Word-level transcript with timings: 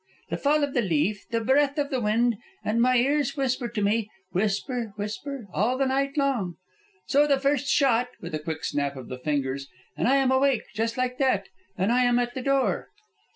The 0.31 0.37
fall 0.37 0.63
of 0.63 0.73
the 0.73 0.81
leaf, 0.81 1.27
the 1.29 1.41
breath 1.41 1.77
of 1.77 1.91
the 1.91 2.01
wind, 2.01 2.37
and 2.65 2.81
my 2.81 2.97
ears 2.97 3.37
whisper 3.37 3.67
to 3.67 3.83
me, 3.83 4.09
whisper, 4.31 4.93
whisper, 4.95 5.45
all 5.53 5.77
the 5.77 5.85
night 5.85 6.17
long. 6.17 6.55
So, 7.05 7.27
the 7.27 7.39
first 7.39 7.67
shot," 7.67 8.07
with 8.19 8.33
a 8.33 8.39
quick 8.39 8.63
snap 8.63 8.95
of 8.95 9.09
the 9.09 9.19
fingers, 9.19 9.67
"and 9.95 10.07
I 10.07 10.15
am 10.15 10.31
awake, 10.31 10.63
just 10.73 10.97
like 10.97 11.19
that, 11.19 11.49
and 11.77 11.91
I 11.91 12.03
am 12.05 12.17
at 12.17 12.33
the 12.33 12.41
door." 12.41 12.87
St. 12.97 13.03